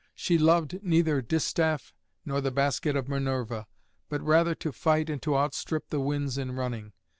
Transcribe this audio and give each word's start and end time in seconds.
She 0.15 0.39
loved 0.39 0.79
neither 0.81 1.21
distaff 1.21 1.93
nor 2.25 2.41
the 2.41 2.49
basket 2.49 2.95
of 2.95 3.07
Minerva, 3.07 3.67
but 4.09 4.23
rather 4.23 4.55
to 4.55 4.71
fight 4.71 5.11
and 5.11 5.21
to 5.21 5.37
outstrip 5.37 5.91
the 5.91 6.01
winds 6.01 6.39
in 6.39 6.53
running. 6.53 6.93